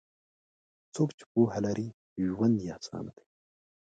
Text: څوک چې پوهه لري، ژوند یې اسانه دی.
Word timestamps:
څوک 0.93 1.09
چې 1.17 1.23
پوهه 1.31 1.59
لري، 1.65 1.87
ژوند 2.25 2.55
یې 2.65 2.71
اسانه 2.79 3.11
دی. 3.17 3.25